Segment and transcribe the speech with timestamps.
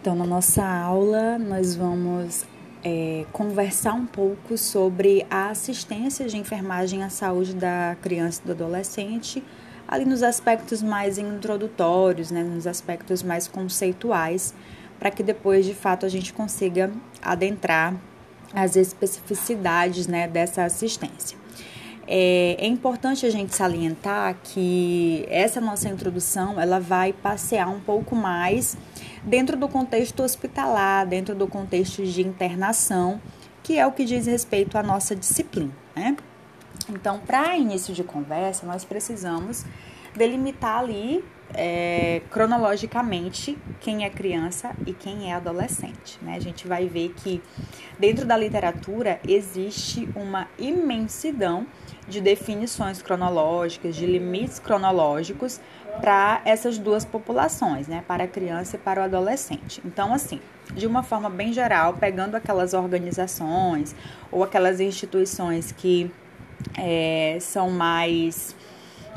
[0.00, 2.46] Então, na nossa aula, nós vamos
[2.82, 8.52] é, conversar um pouco sobre a assistência de enfermagem à saúde da criança e do
[8.52, 9.44] adolescente,
[9.86, 14.54] ali nos aspectos mais introdutórios, né, nos aspectos mais conceituais,
[14.98, 16.90] para que depois, de fato, a gente consiga
[17.20, 17.94] adentrar
[18.54, 21.36] as especificidades né, dessa assistência.
[22.06, 28.16] É, é, importante a gente salientar que essa nossa introdução ela vai passear um pouco
[28.16, 28.78] mais
[29.22, 33.20] dentro do contexto hospitalar, dentro do contexto de internação,
[33.62, 35.72] que é o que diz respeito à nossa disciplina.
[35.94, 36.16] Né?
[36.88, 39.64] Então, para início de conversa, nós precisamos
[40.14, 46.18] delimitar ali é, cronologicamente quem é criança e quem é adolescente.
[46.22, 46.36] Né?
[46.36, 47.42] A gente vai ver que
[47.98, 51.66] dentro da literatura existe uma imensidão
[52.08, 55.60] de definições cronológicas, de limites cronológicos
[56.00, 58.02] para essas duas populações, né?
[58.06, 59.80] para a criança e para o adolescente.
[59.84, 60.40] Então, assim,
[60.74, 63.94] de uma forma bem geral, pegando aquelas organizações
[64.30, 66.10] ou aquelas instituições que
[66.76, 68.54] é, são mais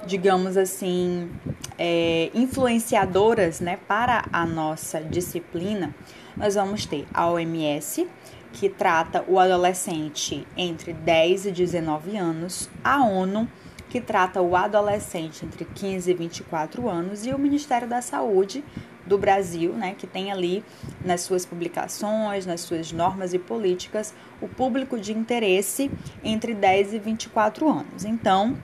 [0.05, 1.29] digamos assim,
[1.77, 5.95] é, influenciadoras né, para a nossa disciplina,
[6.35, 8.07] nós vamos ter a OMS,
[8.51, 13.47] que trata o adolescente entre 10 e 19 anos, a ONU,
[13.93, 18.63] que trata o adolescente entre 15 e 24 anos, e o Ministério da Saúde
[19.05, 20.65] do Brasil, né, que tem ali
[21.05, 25.91] nas suas publicações, nas suas normas e políticas, o público de interesse
[26.23, 28.03] entre 10 e 24 anos.
[28.03, 28.57] Então,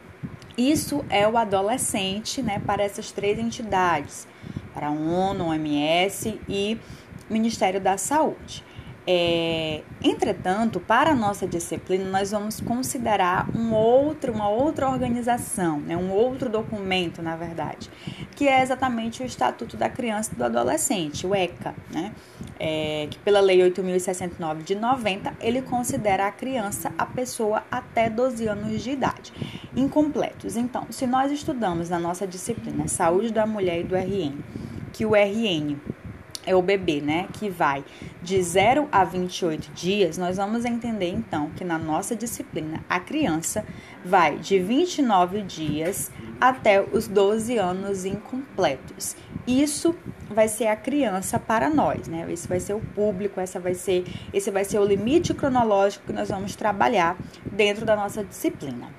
[0.58, 4.28] isso é o adolescente né, para essas três entidades,
[4.74, 6.76] para a ONU, OMS e
[7.30, 8.64] Ministério da Saúde.
[9.12, 15.98] É, entretanto, para a nossa disciplina, nós vamos considerar um outro, uma outra organização, né,
[15.98, 17.90] um outro documento, na verdade,
[18.36, 22.14] que é exatamente o Estatuto da Criança e do Adolescente, o ECA, né,
[22.60, 28.46] é, que pela Lei 8.069 de 90, ele considera a criança a pessoa até 12
[28.46, 29.34] anos de idade,
[29.76, 30.56] incompletos.
[30.56, 34.38] Então, se nós estudamos na nossa disciplina Saúde da Mulher e do RN,
[34.94, 35.78] que o RN
[36.46, 37.84] é o bebê, né, que vai
[38.22, 43.66] de 0 a 28 dias, nós vamos entender então que na nossa disciplina a criança
[44.04, 49.16] vai de 29 dias até os 12 anos incompletos.
[49.46, 49.96] Isso
[50.30, 52.26] vai ser a criança para nós, né?
[52.32, 56.14] Esse vai ser o público, essa vai ser, esse vai ser o limite cronológico que
[56.14, 58.90] nós vamos trabalhar dentro da nossa disciplina.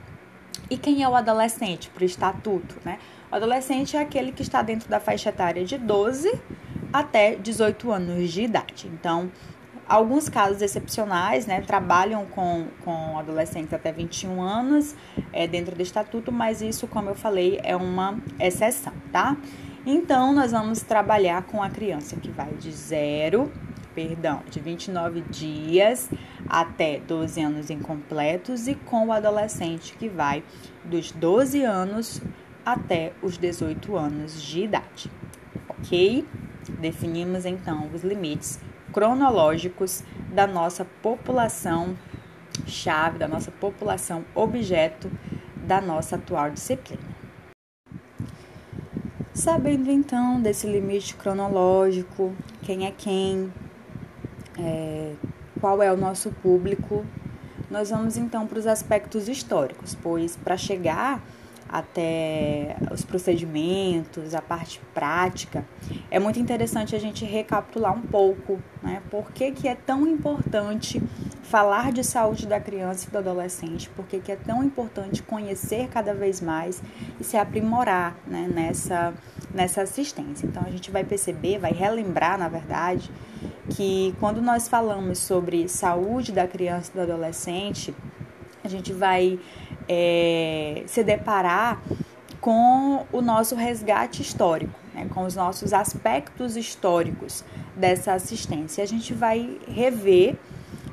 [0.68, 2.98] E quem é o adolescente para o estatuto, né?
[3.30, 6.32] O adolescente é aquele que está dentro da faixa etária de 12
[6.92, 8.90] até 18 anos de idade.
[8.92, 9.30] Então,
[9.90, 14.94] alguns casos excepcionais, né, trabalham com, com adolescentes até 21 anos
[15.32, 19.36] é, dentro do estatuto, mas isso, como eu falei, é uma exceção, tá?
[19.84, 23.50] Então, nós vamos trabalhar com a criança que vai de zero,
[23.94, 26.08] perdão, de 29 dias
[26.48, 30.44] até 12 anos incompletos e com o adolescente que vai
[30.84, 32.20] dos 12 anos
[32.64, 35.10] até os 18 anos de idade,
[35.68, 36.26] ok?
[36.68, 38.58] Definimos então os limites
[38.92, 41.96] cronológicos da nossa população
[42.66, 45.10] chave, da nossa população objeto
[45.56, 47.02] da nossa atual disciplina.
[49.32, 53.52] Sabendo então desse limite cronológico, quem é quem,
[54.58, 55.14] é,
[55.60, 57.06] qual é o nosso público,
[57.70, 61.22] nós vamos então para os aspectos históricos, pois para chegar
[61.68, 65.64] até os procedimentos, a parte prática,
[66.10, 69.00] é muito interessante a gente recapitular um pouco, né?
[69.10, 71.00] Por que, que é tão importante
[71.50, 75.88] falar de saúde da criança e do adolescente, por que, que é tão importante conhecer
[75.88, 76.82] cada vez mais
[77.18, 78.48] e se aprimorar né?
[78.52, 79.12] nessa,
[79.52, 80.46] nessa assistência.
[80.46, 83.10] Então a gente vai perceber, vai relembrar, na verdade,
[83.70, 87.94] que quando nós falamos sobre saúde da criança e do adolescente,
[88.62, 89.38] a gente vai
[89.88, 91.82] é, se deparar
[92.40, 97.44] com o nosso resgate histórico, né, com os nossos aspectos históricos
[97.76, 98.82] dessa assistência.
[98.82, 100.36] A gente vai rever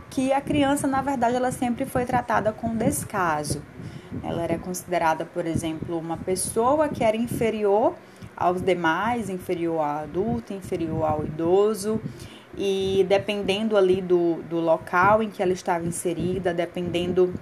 [0.09, 3.61] que a criança, na verdade, ela sempre foi tratada com descaso.
[4.23, 7.95] Ela era considerada, por exemplo, uma pessoa que era inferior
[8.35, 11.99] aos demais, inferior ao adulto, inferior ao idoso,
[12.57, 17.33] e dependendo ali do, do local em que ela estava inserida, dependendo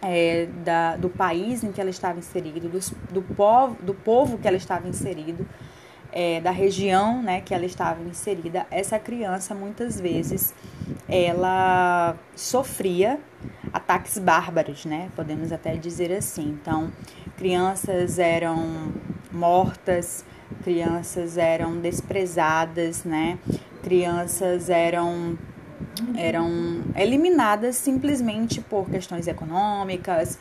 [0.00, 2.78] é, da, do país em que ela estava inserido, do,
[3.12, 5.46] do, povo, do povo que ela estava inserido,
[6.14, 10.54] é, da região né, que ela estava inserida, essa criança muitas vezes
[11.08, 13.18] ela sofria
[13.72, 15.10] ataques bárbaros, né?
[15.16, 16.56] Podemos até dizer assim.
[16.60, 16.90] Então,
[17.36, 18.92] crianças eram
[19.32, 20.24] mortas,
[20.62, 23.38] crianças eram desprezadas, né?
[23.84, 25.36] crianças eram
[26.16, 30.38] eram eliminadas simplesmente por questões econômicas,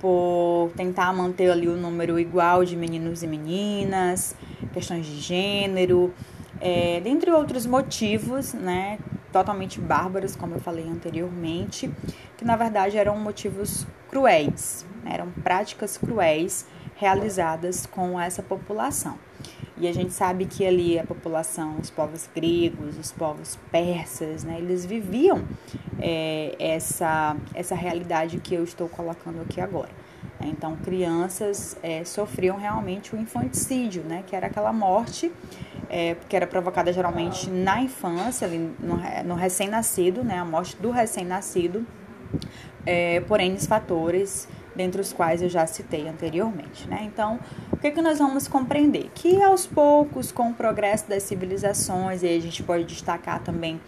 [0.00, 4.34] por tentar manter ali o número igual de meninos e meninas,
[4.72, 6.12] questões de gênero,
[6.60, 8.98] é, dentre outros motivos, né,
[9.32, 11.90] totalmente bárbaros, como eu falei anteriormente,
[12.36, 16.66] que na verdade eram motivos cruéis, né, eram práticas cruéis
[16.96, 19.18] realizadas com essa população.
[19.78, 24.56] E a gente sabe que ali a população, os povos gregos, os povos persas, né,
[24.58, 25.44] eles viviam
[25.98, 29.90] é, essa, essa realidade que eu estou colocando aqui agora.
[30.40, 35.30] Então, crianças é, sofriam realmente o infanticídio, né, que era aquela morte
[35.88, 40.90] é, que era provocada geralmente na infância, ali no, no recém-nascido, né, a morte do
[40.90, 41.86] recém-nascido,
[42.84, 46.86] é, por N fatores, dentre os quais eu já citei anteriormente.
[46.88, 47.02] Né?
[47.02, 47.40] Então,
[47.76, 49.10] o que, que nós vamos compreender?
[49.14, 53.78] Que aos poucos, com o progresso das civilizações, e a gente pode destacar também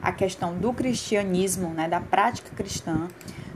[0.00, 3.06] a questão do cristianismo, né, da prática cristã,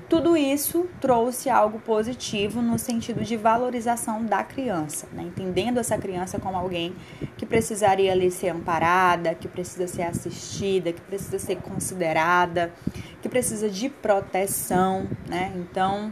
[0.08, 5.22] tudo isso trouxe algo positivo no sentido de valorização da criança, né?
[5.22, 6.96] entendendo essa criança como alguém
[7.36, 12.72] que precisaria ali ser amparada, que precisa ser assistida, que precisa ser considerada,
[13.20, 15.52] que precisa de proteção, né?
[15.56, 16.10] Então,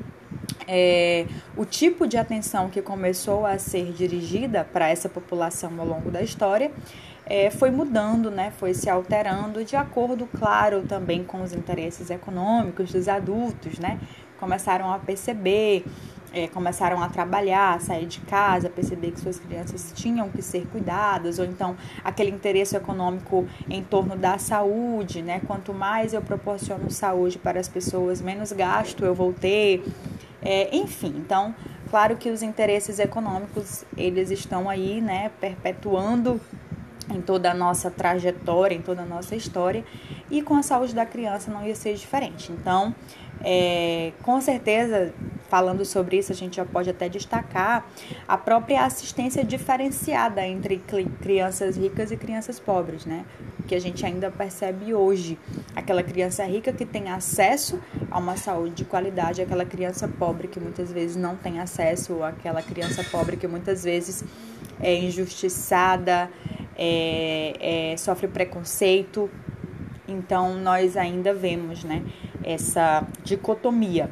[0.66, 1.26] é,
[1.56, 6.22] o tipo de atenção que começou a ser dirigida para essa população ao longo da
[6.22, 6.70] história
[7.24, 12.92] é, foi mudando, né, foi se alterando de acordo, claro, também com os interesses econômicos
[12.92, 13.98] dos adultos, né?
[14.38, 15.84] Começaram a perceber,
[16.32, 20.66] é, começaram a trabalhar, a sair de casa, perceber que suas crianças tinham que ser
[20.66, 21.74] cuidadas, ou então
[22.04, 25.40] aquele interesse econômico em torno da saúde, né?
[25.46, 29.82] Quanto mais eu proporciono saúde para as pessoas, menos gasto eu vou ter.
[30.42, 31.54] É, enfim, então,
[31.90, 36.40] claro que os interesses econômicos, eles estão aí, né, perpetuando
[37.10, 39.84] em toda a nossa trajetória, em toda a nossa história,
[40.30, 42.52] e com a saúde da criança não ia ser diferente.
[42.52, 42.94] Então,
[43.42, 45.12] é, com certeza,
[45.48, 47.86] falando sobre isso, a gente já pode até destacar
[48.26, 50.82] a própria assistência diferenciada entre
[51.22, 53.24] crianças ricas e crianças pobres, né?
[53.66, 55.38] Que a gente ainda percebe hoje.
[55.74, 57.80] Aquela criança rica que tem acesso
[58.10, 62.24] a uma saúde de qualidade, aquela criança pobre que muitas vezes não tem acesso, ou
[62.24, 64.24] aquela criança pobre que muitas vezes
[64.80, 66.30] é injustiçada,
[66.76, 69.30] é, é, sofre preconceito.
[70.08, 72.02] Então, nós ainda vemos né,
[72.44, 74.08] essa dicotomia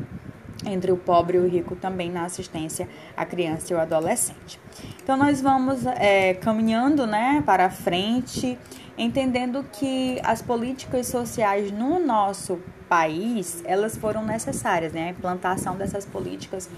[0.66, 4.61] entre o pobre e o rico também na assistência à criança e ao adolescente.
[5.02, 8.58] Então, nós vamos é, caminhando né, para frente,
[8.96, 15.08] entendendo que as políticas sociais no nosso país, elas foram necessárias, né?
[15.08, 16.69] A implantação dessas políticas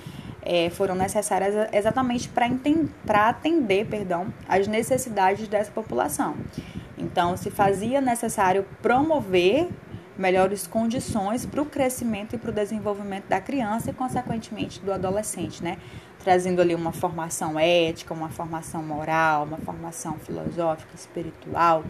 [0.43, 6.37] é, foram necessárias exatamente para atender perdão, as necessidades dessa população.
[6.97, 9.69] Então, se fazia necessário promover
[10.19, 15.63] melhores condições para o crescimento e para o desenvolvimento da criança e, consequentemente, do adolescente,
[15.63, 15.79] né?
[16.23, 21.85] Trazendo ali uma formação ética, uma formação moral, uma formação filosófica, espiritual.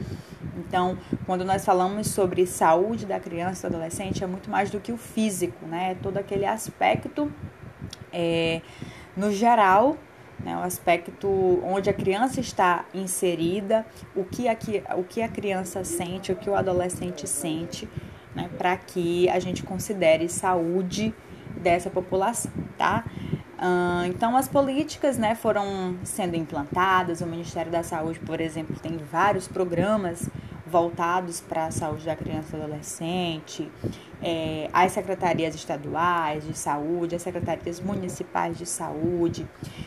[0.58, 4.81] Então, quando nós falamos sobre saúde da criança e do adolescente, é muito mais do
[4.81, 5.93] que o físico, né?
[5.93, 7.32] É todo aquele aspecto
[8.12, 8.61] é,
[9.17, 9.96] no geral,
[10.38, 11.29] né, o aspecto
[11.64, 14.56] onde a criança está inserida, o que a,
[14.96, 17.89] o que a criança sente, o que o adolescente sente,
[18.36, 21.12] né, para que a gente considere saúde
[21.56, 23.05] dessa população, tá?
[23.56, 27.22] Uh, então, as políticas né, foram sendo implantadas.
[27.22, 30.28] O Ministério da Saúde, por exemplo, tem vários programas
[30.66, 33.70] voltados para a saúde da criança e adolescente,
[34.20, 39.46] é, as secretarias estaduais de saúde, as secretarias municipais de saúde.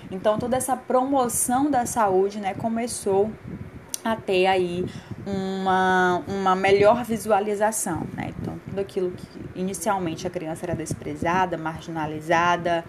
[0.09, 3.29] Então, toda essa promoção da saúde né, começou
[4.11, 4.85] a ter aí
[5.25, 8.03] uma, uma melhor visualização.
[8.15, 8.33] Né?
[8.39, 9.27] Então, tudo aquilo que
[9.59, 12.83] inicialmente a criança era desprezada, marginalizada,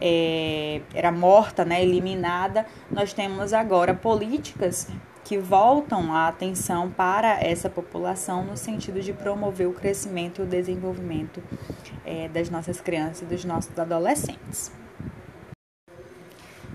[0.00, 4.88] é, era morta, né, eliminada, nós temos agora políticas
[5.24, 10.46] que voltam a atenção para essa população no sentido de promover o crescimento e o
[10.46, 11.40] desenvolvimento
[12.04, 14.72] é, das nossas crianças e dos nossos adolescentes.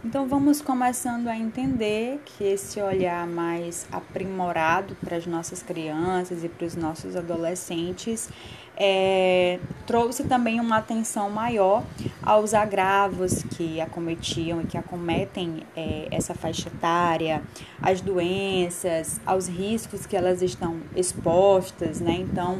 [0.07, 6.47] Então vamos começando a entender que esse olhar mais aprimorado para as nossas crianças e
[6.47, 8.29] para os nossos adolescentes
[8.77, 11.83] é, trouxe também uma atenção maior
[12.23, 17.41] aos agravos que acometiam e que acometem é, essa faixa etária,
[17.81, 22.13] às doenças, aos riscos que elas estão expostas, né?
[22.13, 22.59] Então,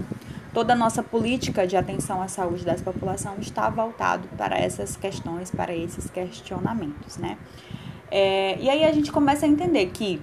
[0.58, 5.52] toda a nossa política de atenção à saúde dessa população está voltado para essas questões,
[5.52, 7.38] para esses questionamentos, né?
[8.10, 10.20] É, e aí a gente começa a entender que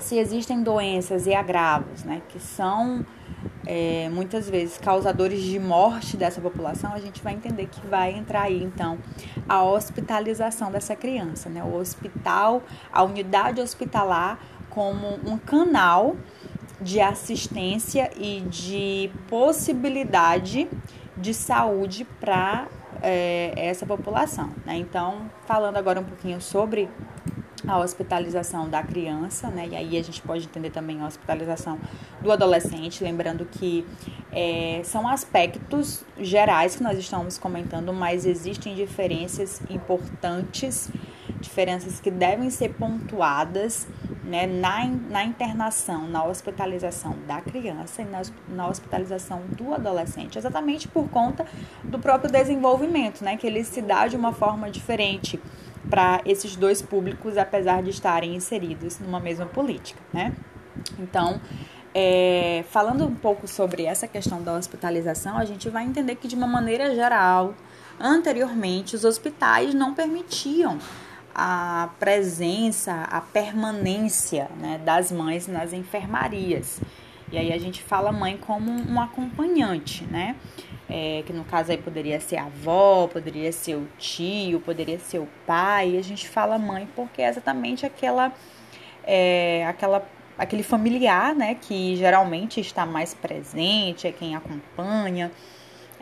[0.00, 3.06] se existem doenças e agravos, né, que são
[3.64, 8.42] é, muitas vezes causadores de morte dessa população, a gente vai entender que vai entrar
[8.42, 8.98] aí então
[9.48, 11.62] a hospitalização dessa criança, né?
[11.62, 16.16] O hospital, a unidade hospitalar como um canal
[16.82, 20.68] de assistência e de possibilidade
[21.16, 22.66] de saúde para
[23.00, 24.50] é, essa população.
[24.64, 24.76] Né?
[24.76, 26.88] Então, falando agora um pouquinho sobre
[27.66, 29.68] a hospitalização da criança, né?
[29.70, 31.78] E aí a gente pode entender também a hospitalização
[32.20, 33.86] do adolescente, lembrando que
[34.32, 40.90] é, são aspectos gerais que nós estamos comentando, mas existem diferenças importantes,
[41.42, 43.86] diferenças que devem ser pontuadas
[44.24, 50.88] né, na, na internação, na hospitalização da criança e na, na hospitalização do adolescente, exatamente
[50.88, 51.44] por conta
[51.84, 55.38] do próprio desenvolvimento, né, que ele se dá de uma forma diferente
[55.90, 60.32] para esses dois públicos, apesar de estarem inseridos numa mesma política, né?
[60.98, 61.40] Então,
[61.94, 66.34] é, falando um pouco sobre essa questão da hospitalização, a gente vai entender que, de
[66.34, 67.54] uma maneira geral,
[68.00, 70.78] anteriormente, os hospitais não permitiam
[71.34, 76.80] a presença, a permanência né, das mães nas enfermarias.
[77.32, 80.36] E aí a gente fala mãe como um acompanhante, né?
[80.88, 85.18] É, que no caso aí poderia ser a avó, poderia ser o tio, poderia ser
[85.18, 85.92] o pai.
[85.92, 88.30] E a gente fala mãe porque é exatamente aquela,
[89.02, 91.54] é, aquela, aquele familiar, né?
[91.54, 95.32] Que geralmente está mais presente, é quem acompanha,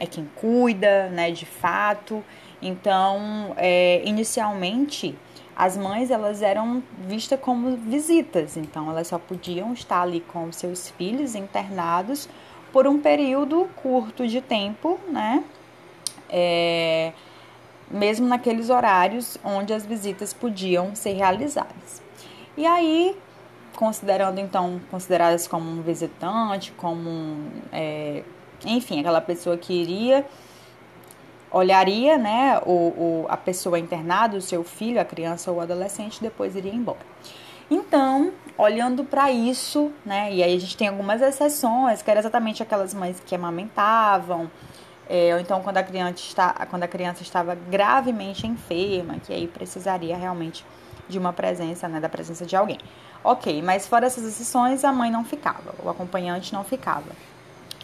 [0.00, 1.30] é quem cuida, né?
[1.30, 2.24] De fato.
[2.62, 5.16] Então, é, inicialmente
[5.56, 10.88] as mães elas eram vistas como visitas, então elas só podiam estar ali com seus
[10.90, 12.28] filhos internados
[12.72, 15.44] por um período curto de tempo, né?
[16.30, 17.12] É,
[17.90, 22.00] mesmo naqueles horários onde as visitas podiam ser realizadas.
[22.56, 23.16] E aí,
[23.74, 28.22] considerando então consideradas como um visitante, como é,
[28.64, 30.24] enfim, aquela pessoa que iria
[31.50, 36.22] olharia, né, o, o, a pessoa internada, o seu filho, a criança ou o adolescente,
[36.22, 36.98] depois iria embora.
[37.70, 42.62] Então, olhando para isso, né, e aí a gente tem algumas exceções, que eram exatamente
[42.62, 44.50] aquelas mães que amamentavam,
[45.08, 49.48] é, ou então quando a, criança está, quando a criança estava gravemente enferma, que aí
[49.48, 50.64] precisaria realmente
[51.08, 52.78] de uma presença, né, da presença de alguém.
[53.22, 57.10] Ok, mas fora essas exceções, a mãe não ficava, o acompanhante não ficava.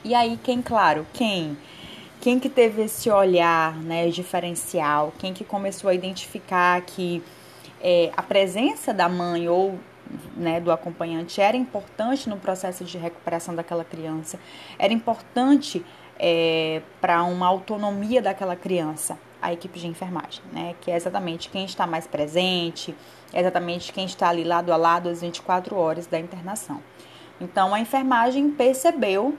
[0.05, 1.59] E aí, quem, claro, quem
[2.27, 7.23] quem que teve esse olhar né, diferencial, quem que começou a identificar que
[7.81, 9.79] é, a presença da mãe ou
[10.37, 14.41] né, do acompanhante era importante no processo de recuperação daquela criança,
[14.77, 15.87] era importante
[16.19, 21.65] é, para uma autonomia daquela criança, a equipe de enfermagem, né, que é exatamente quem
[21.65, 22.93] está mais presente,
[23.33, 26.83] é exatamente quem está ali lado a lado às 24 horas da internação.
[27.41, 29.39] Então a enfermagem percebeu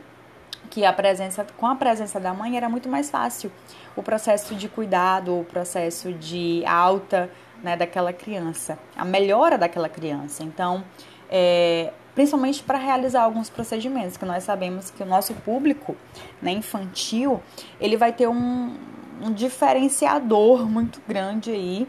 [0.70, 3.52] que a presença, com a presença da mãe era muito mais fácil
[3.96, 7.30] o processo de cuidado, o processo de alta
[7.64, 10.44] né, daquela criança, a melhora daquela criança.
[10.44, 10.84] Então,
[11.30, 15.96] é, principalmente para realizar alguns procedimentos, que nós sabemos que o nosso público
[16.42, 17.42] né, infantil,
[17.80, 18.76] ele vai ter um,
[19.22, 21.88] um diferenciador muito grande aí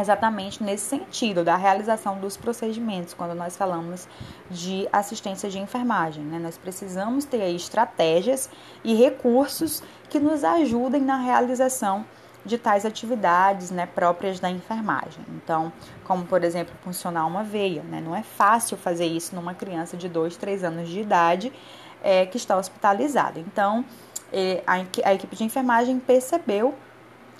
[0.00, 4.08] exatamente nesse sentido, da realização dos procedimentos, quando nós falamos
[4.50, 6.24] de assistência de enfermagem.
[6.24, 6.38] Né?
[6.38, 8.48] Nós precisamos ter estratégias
[8.82, 12.04] e recursos que nos ajudem na realização
[12.44, 15.24] de tais atividades né, próprias da enfermagem.
[15.36, 15.72] Então,
[16.04, 17.82] como por exemplo, funcionar uma veia.
[17.82, 18.00] Né?
[18.00, 21.52] Não é fácil fazer isso numa criança de 2, 3 anos de idade
[22.02, 23.38] é, que está hospitalizada.
[23.38, 23.84] Então,
[24.32, 26.74] é, a equipe de enfermagem percebeu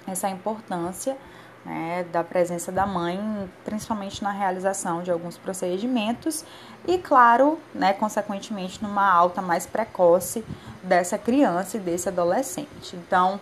[0.06, 1.16] essa importância
[1.64, 3.20] né, da presença da mãe,
[3.64, 6.44] principalmente na realização de alguns procedimentos
[6.86, 10.44] e, claro, né, consequentemente, numa alta mais precoce
[10.82, 12.96] dessa criança e desse adolescente.
[12.96, 13.38] Então,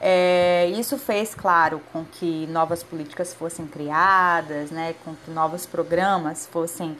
[0.00, 6.46] é, isso fez, claro, com que novas políticas fossem criadas, né, com que novos programas
[6.46, 6.98] fossem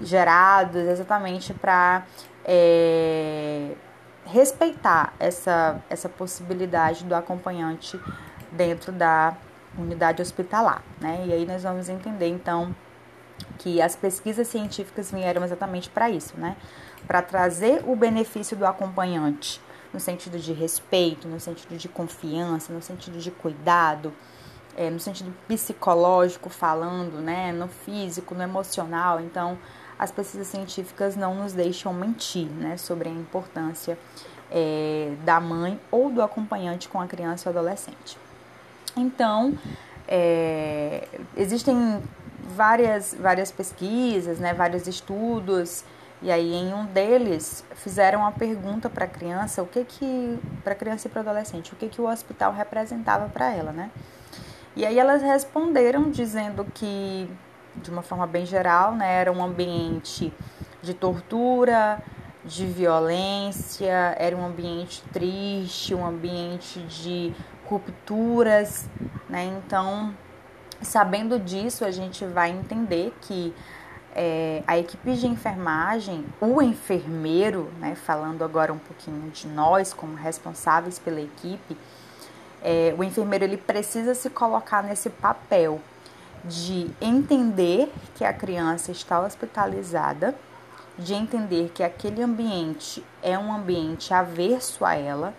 [0.00, 2.04] gerados exatamente para
[2.44, 3.72] é,
[4.26, 7.98] respeitar essa, essa possibilidade do acompanhante
[8.52, 9.36] dentro da
[9.78, 11.24] unidade hospitalar, né?
[11.26, 12.74] E aí nós vamos entender então
[13.58, 16.56] que as pesquisas científicas vieram exatamente para isso, né?
[17.06, 19.60] Para trazer o benefício do acompanhante
[19.92, 24.12] no sentido de respeito, no sentido de confiança, no sentido de cuidado,
[24.76, 27.52] é, no sentido psicológico falando, né?
[27.52, 29.20] No físico, no emocional.
[29.20, 29.58] Então,
[29.98, 32.76] as pesquisas científicas não nos deixam mentir, né?
[32.76, 33.98] Sobre a importância
[34.50, 38.21] é, da mãe ou do acompanhante com a criança ou adolescente.
[38.96, 39.56] Então,
[40.06, 42.02] é, existem
[42.42, 45.84] várias, várias pesquisas, né, vários estudos,
[46.20, 50.74] e aí em um deles fizeram uma pergunta para a criança, o que que para
[50.74, 53.90] criança e para adolescente, o que que o hospital representava para ela, né?
[54.76, 57.28] E aí elas responderam dizendo que
[57.76, 60.32] de uma forma bem geral, né, era um ambiente
[60.82, 62.02] de tortura,
[62.44, 67.32] de violência, era um ambiente triste, um ambiente de
[67.72, 68.88] rupturas,
[69.28, 69.44] né?
[69.44, 70.14] Então,
[70.82, 73.54] sabendo disso, a gente vai entender que
[74.14, 80.14] é, a equipe de enfermagem, o enfermeiro, né, falando agora um pouquinho de nós como
[80.14, 81.76] responsáveis pela equipe,
[82.62, 85.80] é, o enfermeiro ele precisa se colocar nesse papel
[86.44, 90.34] de entender que a criança está hospitalizada,
[90.98, 95.32] de entender que aquele ambiente é um ambiente averso a ela,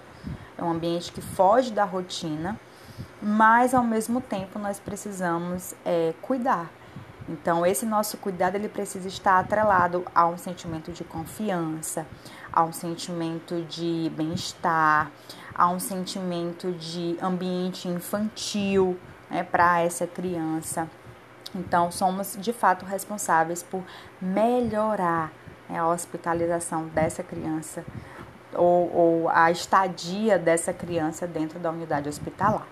[0.57, 2.59] é um ambiente que foge da rotina,
[3.21, 6.69] mas ao mesmo tempo nós precisamos é, cuidar.
[7.27, 12.05] Então esse nosso cuidado ele precisa estar atrelado a um sentimento de confiança,
[12.51, 15.09] a um sentimento de bem-estar,
[15.55, 20.89] a um sentimento de ambiente infantil né, para essa criança.
[21.55, 23.83] Então somos de fato responsáveis por
[24.21, 25.31] melhorar
[25.69, 27.85] né, a hospitalização dessa criança
[28.55, 32.67] ou, ou a estadia dessa criança dentro da unidade hospitalar.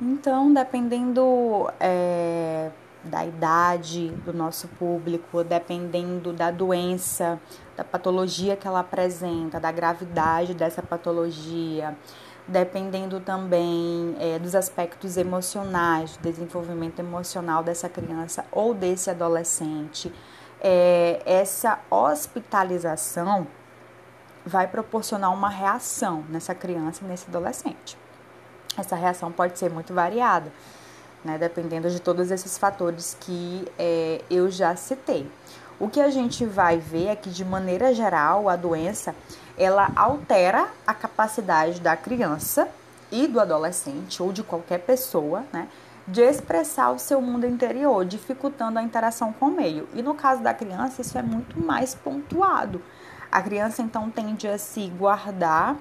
[0.00, 2.70] Então, dependendo é,
[3.04, 7.38] da idade do nosso público, dependendo da doença,
[7.76, 11.94] da patologia que ela apresenta, da gravidade dessa patologia,
[12.48, 20.12] dependendo também é, dos aspectos emocionais, do desenvolvimento emocional dessa criança ou desse adolescente,
[20.60, 23.46] é, essa hospitalização
[24.44, 27.96] vai proporcionar uma reação nessa criança e nesse adolescente.
[28.76, 30.50] Essa reação pode ser muito variada,
[31.24, 35.30] né, dependendo de todos esses fatores que é, eu já citei.
[35.78, 39.14] O que a gente vai ver é que, de maneira geral, a doença
[39.56, 42.68] ela altera a capacidade da criança
[43.10, 45.68] e do adolescente ou de qualquer pessoa, né,
[46.06, 49.88] de expressar o seu mundo interior, dificultando a interação com o meio.
[49.94, 52.82] E no caso da criança, isso é muito mais pontuado.
[53.30, 55.76] A criança então tende a se guardar,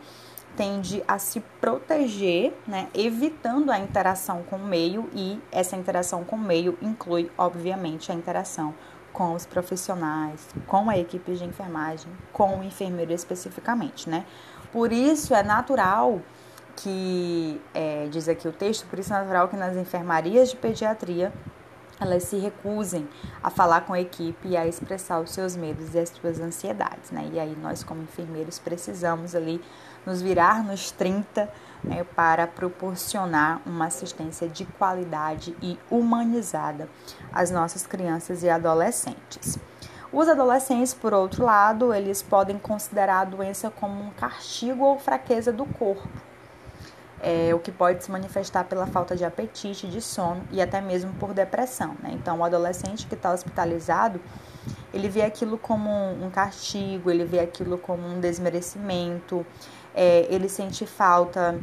[0.56, 6.36] tende a se proteger, né, evitando a interação com o meio e essa interação com
[6.36, 8.74] o meio inclui, obviamente, a interação
[9.14, 14.26] com os profissionais, com a equipe de enfermagem, com o enfermeiro especificamente, né?
[14.72, 16.22] Por isso é natural
[16.76, 21.34] que, é, diz aqui o texto, por isso é natural que nas enfermarias de pediatria
[22.00, 23.08] elas se recusem
[23.44, 27.12] a falar com a equipe e a expressar os seus medos e as suas ansiedades,
[27.12, 27.30] né?
[27.34, 29.62] E aí nós como enfermeiros precisamos ali
[30.06, 31.52] nos virar nos 30
[31.84, 36.90] né, para proporcionar uma assistência de qualidade e humanizada
[37.32, 39.58] às nossas crianças e adolescentes.
[40.12, 45.54] Os adolescentes, por outro lado, eles podem considerar a doença como um castigo ou fraqueza
[45.54, 46.29] do corpo
[47.22, 51.14] é, o que pode se manifestar pela falta de apetite, de sono e até mesmo
[51.14, 51.96] por depressão.
[52.02, 52.12] Né?
[52.14, 54.20] Então, o adolescente que está hospitalizado,
[54.94, 59.46] ele vê aquilo como um castigo, ele vê aquilo como um desmerecimento,
[59.94, 61.60] é, ele sente falta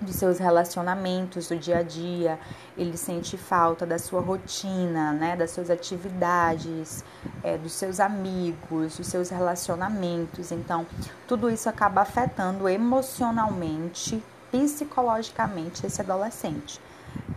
[0.00, 2.38] de seus relacionamentos do dia a dia,
[2.76, 7.02] ele sente falta da sua rotina, né, das suas atividades,
[7.42, 10.52] é, dos seus amigos, dos seus relacionamentos.
[10.52, 10.86] Então,
[11.26, 16.80] tudo isso acaba afetando emocionalmente psicologicamente esse adolescente.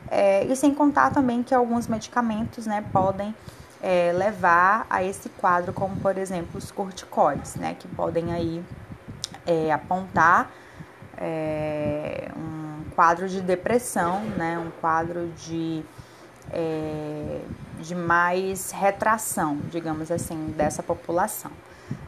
[0.09, 3.33] É, e sem contar também que alguns medicamentos né, podem
[3.81, 8.63] é, levar a esse quadro, como por exemplo os corticoides, né, que podem aí
[9.45, 10.51] é, apontar
[11.17, 15.83] é, um quadro de depressão, né, um quadro de,
[16.51, 17.41] é,
[17.79, 21.51] de mais retração, digamos assim, dessa população.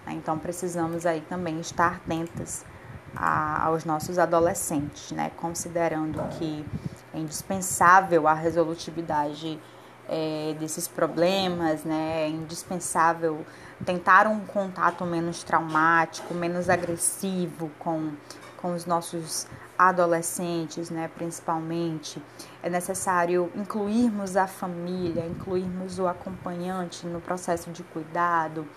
[0.08, 2.66] Então precisamos aí também estar atentas
[3.15, 5.32] a, aos nossos adolescentes, né?
[5.38, 6.65] considerando que
[7.13, 9.60] é indispensável a resolutividade
[10.08, 12.24] é, desses problemas, né?
[12.24, 13.45] é indispensável
[13.86, 18.12] tentar um contato menos traumático, menos agressivo com,
[18.58, 19.47] com os nossos
[19.78, 22.21] adolescentes, né, principalmente,
[22.62, 28.67] é necessário incluirmos a família, incluirmos o acompanhante no processo de cuidado,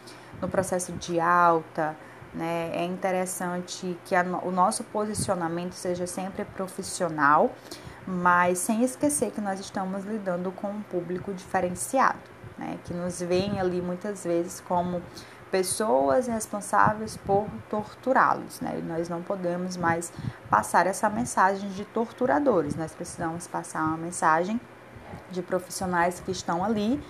[0.41, 1.95] no processo de alta,
[2.35, 2.71] né?
[2.75, 7.53] É interessante que a, o nosso posicionamento seja sempre profissional,
[8.07, 12.19] mas sem esquecer que nós estamos lidando com um público diferenciado,
[12.59, 12.79] né?
[12.85, 15.01] que nos veem ali muitas vezes como
[15.51, 18.61] pessoas responsáveis por torturá-los.
[18.61, 18.77] Né?
[18.79, 20.13] E nós não podemos mais
[20.51, 24.61] passar essa mensagem de torturadores, nós precisamos passar uma mensagem
[25.31, 27.03] de profissionais que estão ali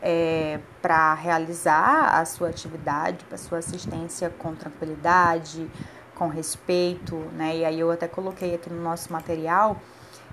[0.00, 5.70] é, para realizar a sua atividade, para sua assistência com tranquilidade,
[6.14, 7.56] com respeito, né?
[7.56, 9.76] E aí eu até coloquei aqui no nosso material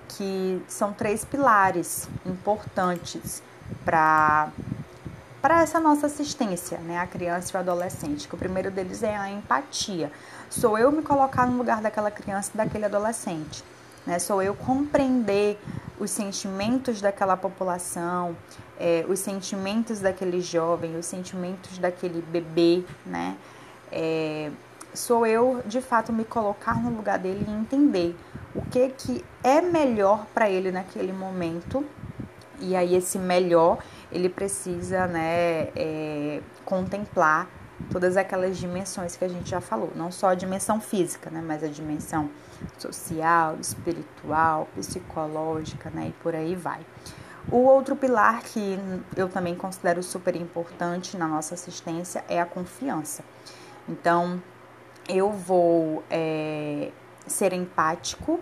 [0.10, 3.44] que são três pilares importantes
[3.86, 4.50] para
[5.42, 8.28] para essa nossa assistência, né, a criança e o adolescente.
[8.28, 10.12] Que o primeiro deles é a empatia.
[10.50, 13.64] Sou eu me colocar no lugar daquela criança e daquele adolescente,
[14.06, 14.20] né?
[14.20, 15.58] Sou eu compreender
[16.00, 18.36] os sentimentos daquela população,
[18.80, 23.36] é, os sentimentos daquele jovem, os sentimentos daquele bebê, né?
[23.92, 24.50] É,
[24.94, 28.16] sou eu de fato me colocar no lugar dele e entender
[28.56, 31.86] o que que é melhor para ele naquele momento
[32.60, 33.78] e aí esse melhor
[34.12, 37.48] ele precisa né é, contemplar
[37.92, 39.92] todas aquelas dimensões que a gente já falou.
[39.96, 42.30] Não só a dimensão física né mas a dimensão
[42.78, 46.86] social espiritual psicológica né e por aí vai.
[47.52, 48.78] O outro pilar que
[49.16, 53.24] eu também considero super importante na nossa assistência é a confiança.
[53.88, 54.42] Então
[55.08, 56.92] eu vou é,
[57.26, 58.40] ser empático,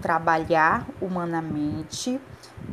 [0.00, 2.20] trabalhar humanamente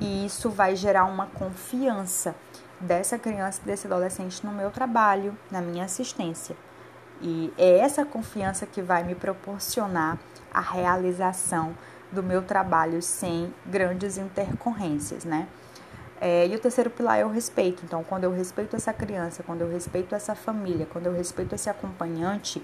[0.01, 2.35] e isso vai gerar uma confiança
[2.79, 6.55] dessa criança, desse adolescente no meu trabalho, na minha assistência.
[7.21, 10.17] E é essa confiança que vai me proporcionar
[10.53, 11.75] a realização
[12.11, 15.47] do meu trabalho sem grandes intercorrências, né?
[16.21, 17.83] É, e o terceiro pilar é o respeito.
[17.85, 21.69] Então, quando eu respeito essa criança, quando eu respeito essa família, quando eu respeito esse
[21.69, 22.61] acompanhante,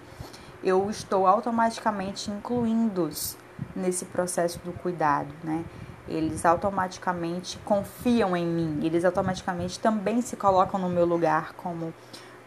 [0.63, 3.38] eu estou automaticamente incluindo-os
[3.75, 5.63] nesse processo do cuidado, né?
[6.08, 11.94] Eles automaticamente confiam em mim, eles automaticamente também se colocam no meu lugar como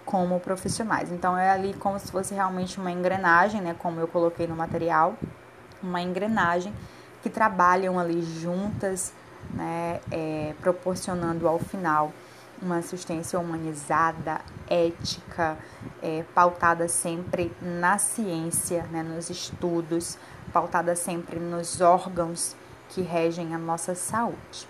[0.04, 1.12] como profissionais.
[1.12, 5.14] Então é ali como se fosse realmente uma engrenagem, né, como eu coloquei no material,
[5.82, 6.72] uma engrenagem
[7.22, 9.12] que trabalham ali juntas,
[9.52, 12.10] né, é, proporcionando ao final
[12.62, 15.58] uma assistência humanizada, ética,
[16.02, 20.18] é, pautada sempre na ciência, né, nos estudos,
[20.54, 22.56] pautada sempre nos órgãos
[22.88, 24.66] que regem a nossa saúde.